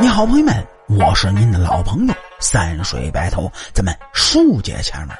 [0.00, 0.54] 你好，朋友们，
[0.86, 5.16] 我是您的老朋友三水白头，咱们书接前面。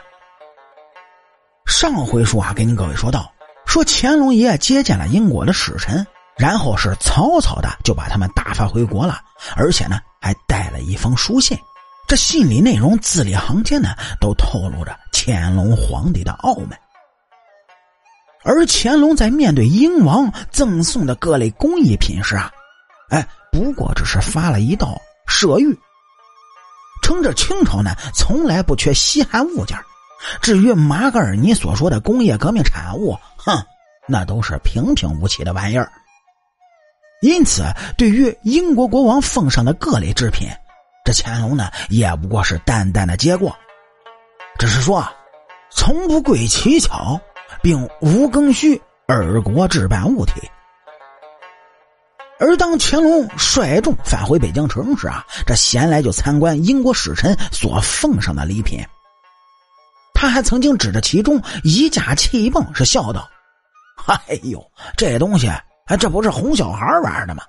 [1.66, 3.29] 上回书啊，给您各位说到，
[3.67, 6.06] 说乾隆爷接见了英国的使臣，
[6.37, 9.18] 然后是草草的就把他们打发回国了，
[9.56, 11.58] 而且呢，还带了一封书信。
[12.06, 13.88] 这信里内容字里行间呢，
[14.20, 16.79] 都透露着乾隆皇帝的傲慢。
[18.45, 22.52] 而乾隆在面对英王赠送的各类工艺品时啊，
[23.08, 23.26] 哎。
[23.51, 25.77] 不过只是发了一道赦谕，
[27.02, 29.79] 称这清朝呢从来不缺稀罕物件
[30.41, 33.62] 至于马格尔尼所说的工业革命产物，哼，
[34.06, 35.91] 那都是平平无奇的玩意儿。
[37.20, 37.65] 因此，
[37.97, 40.48] 对于英国国王奉上的各类制品，
[41.05, 43.56] 这乾隆呢也不过是淡淡的接过，
[44.59, 45.05] 只是说，
[45.70, 47.20] 从不贵奇巧，
[47.62, 50.34] 并无更需二国置办物体。
[52.41, 58.84] 而当乾隆率众返回北京城时啊，这闲来就参观英国使臣所奉上的礼品。
[60.14, 63.28] 他还曾经指着其中一架气泵，是笑道
[64.06, 64.64] ：“哎呦，
[64.97, 65.48] 这东西，
[65.86, 67.42] 哎，这不是哄小孩玩的吗？”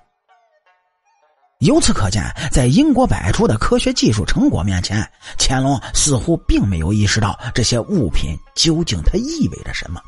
[1.60, 10.00] 由此可见，在英国摆出的科学技术成果面前，乾隆似乎并没有意识到这些物品究竟它意味着什么。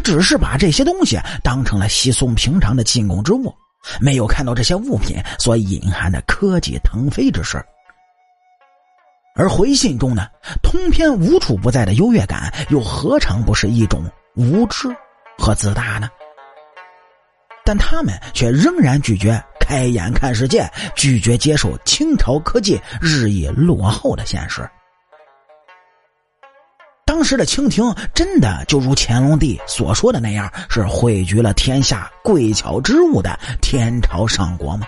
[0.00, 3.54] 只是把这些东西当成了稀松平常的进贡之物，
[4.00, 7.64] 没有看到这些物品所隐含的科技腾飞之势。
[9.34, 10.26] 而回信中呢，
[10.62, 14.88] 通篇无处不在的优越感，又何尝不是一种无知
[15.38, 16.08] 和自大呢？
[17.64, 24.68] 但他们却仍然拒绝开眼看世界，拒绝接受清朝科技日益落后的现实。
[27.18, 34.86] 当时的清廷真的就如乾隆帝所说的那样，是汇聚了天下贵巧之物的天朝上国吗？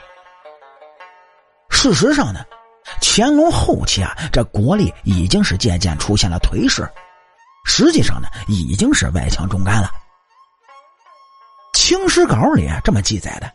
[1.71, 2.39] 事实上呢，
[3.03, 6.89] 乾隆后期啊，这国力已经是渐渐出现了颓势，
[7.65, 9.91] 实际上呢，已经是外强中干了。
[11.77, 13.53] 《清史稿》里这么记载的，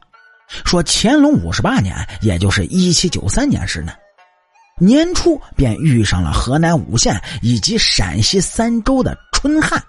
[0.66, 3.94] 说乾隆五十八年，也就是一七九三年时呢。
[4.82, 9.82] 年初便遇上了河南五县以及陕西三州的春旱，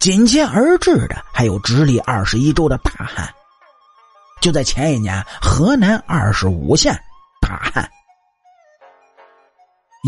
[0.00, 3.28] 紧接而至的还有直隶二十一州的大旱。
[4.40, 6.98] 就在前一年，河南二十五县
[7.42, 7.86] 大旱。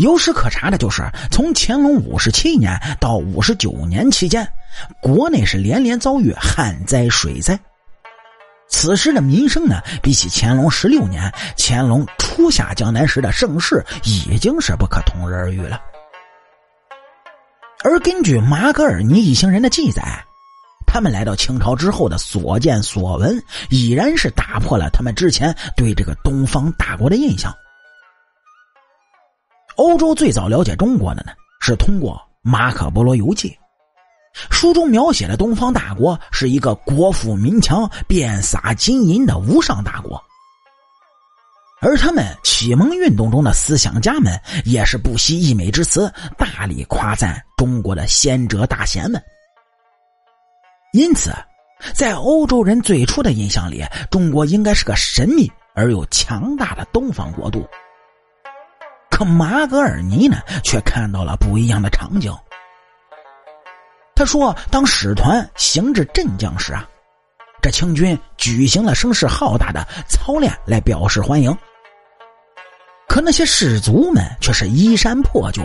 [0.01, 4.47] 有史可查的就是，从乾隆五十七年到五十九年期间，
[5.03, 7.59] 国内是连连遭遇旱灾、水灾。
[8.69, 15.81] 此时的民生呢，比起乾隆十六年乾隆初下江南时的盛世，已经是不可同日而语了。
[17.83, 20.03] 而根据马格尔尼一行人的记载，
[20.85, 27.53] 他们来到清朝之后的所见所闻，已然是打破了他们之前对这个东方大国的印象。
[29.75, 33.57] 欧洲最早了解中国的呢，是通过马可波罗游记。
[34.49, 40.21] 书中描写的东方大国是一个国富民强、遍撒金银的无上大国，
[41.81, 49.21] 而他们启蒙运动中的思想家们也是不惜溢美之词，大力夸赞中国的先哲大贤们。
[50.93, 51.31] 因此，
[51.93, 57.67] 在欧洲人最初的印象里，中国应该是个神秘而又强大的东方国度。
[59.09, 62.31] 可马格尔尼呢，却看到了不一样的场景。
[64.17, 66.89] 他说：“当使团行至镇江时啊，
[67.61, 71.55] 这清军举行了声势浩大的操练来表示欢迎。
[73.07, 75.61] 可那些士卒们却是衣衫破旧，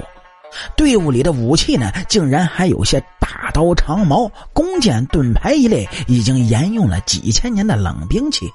[0.77, 8.53] 队伍里的武器呢，竟然还有些大刀、长矛、弓箭、盾牌一类已经沿用了几千年的冷兵器。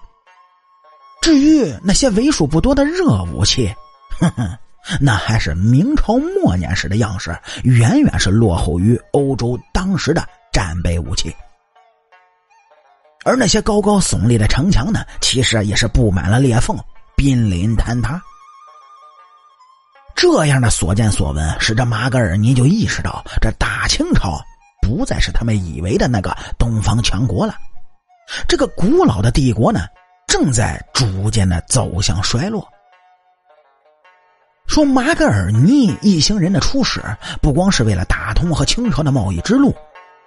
[1.22, 3.74] 至于那些为数不多的热武器，
[4.20, 4.58] 哼哼。”
[5.00, 11.36] 那还是明朝末年时的样式，远远是落后于欧洲当时的战备武器。
[13.26, 16.78] 而那些高高耸立的城墙呢，其实也是布满了裂缝，
[17.16, 18.22] 濒临坍塌。
[20.16, 24.42] 这样的所见所闻，使得马格尔尼就意识到，这大清朝
[24.82, 27.56] 不再是他们以为的那个东方强国了。
[28.48, 29.82] 这个古老的帝国呢，
[30.28, 32.68] 正在逐渐的走向衰落。
[34.68, 37.02] 说马格尔尼一行人的出使，
[37.42, 39.74] 不光是为了打通和清朝的贸易之路，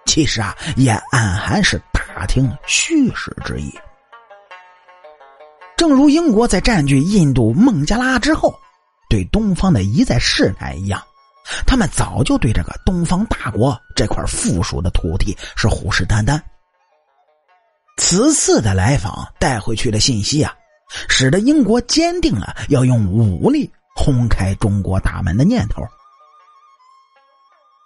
[0.06, 3.72] 其实啊，也暗含是打听虚实之意。
[5.76, 8.52] 正如英国在占据印度孟加拉之后，
[9.08, 11.00] 对东方的一再试探一样，
[11.66, 16.40] 他们早就对这个东方大国这块附属的土地是虎视眈眈。
[17.98, 20.52] 此次的来访带回去的信息啊。
[21.08, 25.82] 使得英国坚定了要用武力轰开中国大门的念头。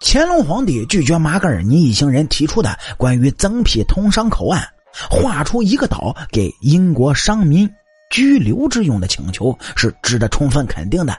[0.01, 4.67] 乾隆皇帝拒绝马格尔尼一行人提出的关于增辟通商口岸、
[5.09, 7.69] 划出一个岛给英国商民
[8.11, 11.17] 居留之用的请求，是值得充分肯定的。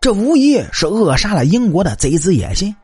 [0.00, 2.74] 这无疑是扼杀了英国的贼子野心。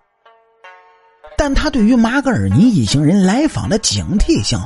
[1.38, 4.58] 但他对于马格尔尼一行人来访的警惕性，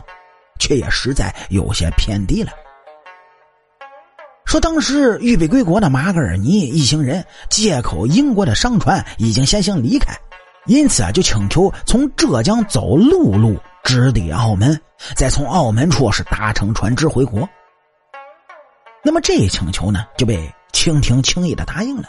[0.58, 2.52] 却也实在有些偏低了。
[4.50, 10.12] 说当时预备归国的马格尔尼一行人借口英国的商船已经先行离开，
[10.66, 14.76] 因此啊就请求从浙江走陆路直抵澳门，
[15.14, 17.48] 再从澳门处是搭乘船只回国。
[19.04, 22.08] 那么这一请求呢就被清廷轻易的答应了。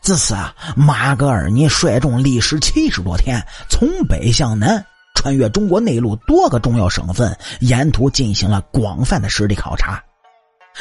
[0.00, 4.82] 自此啊，马格尔尼率众历时七十多天，从北向南
[5.14, 10.02] 穿越中国内陆多个重要省份，沿途进行了广泛的实地考察。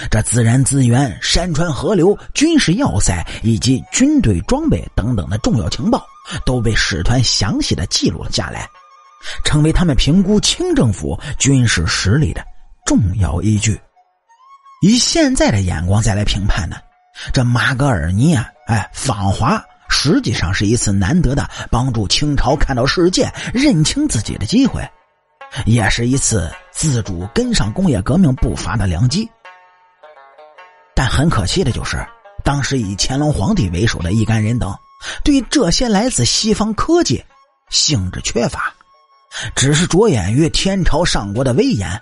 [0.10, 6.06] 这自然资源、山川河流、军事要塞以及军队装备等等的重要情报，
[6.46, 8.68] 都被使团详细的记录了下来，
[9.44, 12.44] 成为他们评估清政府军事实力的
[12.86, 13.80] 重要依据。
[14.82, 16.76] 以现在的眼光再来评判呢？
[17.32, 24.82] 这马格尔尼啊，哎，访华实际上是一次难得的帮助清朝看到世界、认清自己的机会，
[25.66, 29.30] 也是一次自主跟上工业革命步伐的良机。
[31.04, 32.02] 但很可惜的就是，
[32.46, 34.74] 当时以乾隆皇帝为首的一干人等，
[35.22, 37.22] 对这些来自西方科技
[37.70, 38.74] 兴致缺乏，
[39.54, 42.02] 只是着眼于天朝上国的威严，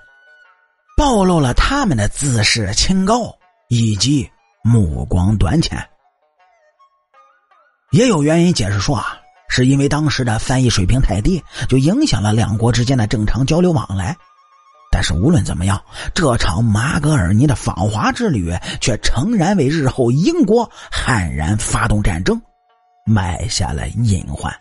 [0.95, 3.35] 暴露了他们的自视清高
[3.69, 4.29] 以及。
[4.63, 5.83] 目光短浅，
[7.89, 9.17] 也有原因解释说啊，
[9.49, 14.15] 是因为当时的翻译水平太低，就影响了两国之间的正常交流往来。
[15.01, 15.83] 但是无论怎么样，
[16.13, 22.39] 这场马格尔尼的访华之旅却诚然为日后英国悍然发动战争
[23.03, 24.53] 埋下了隐患。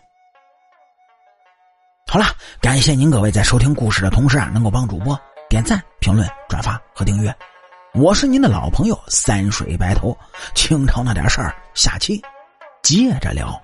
[2.07, 2.25] 好了，
[2.59, 5.15] 感谢您各位在收听故事的同时啊，能够帮主播
[5.47, 7.31] 点赞、评论、转发和订阅。
[7.93, 10.17] 我是您的老朋友三水白头，
[10.55, 12.19] 清朝那点事儿，下期
[12.81, 13.61] 接着聊。